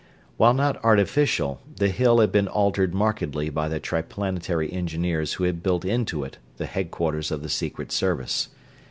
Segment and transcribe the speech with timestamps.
[0.37, 5.61] While not artificial, the Hill had been altered markedly by the Triplanetary engineers who had
[5.61, 8.49] built into it the headquarters of the Secret Service.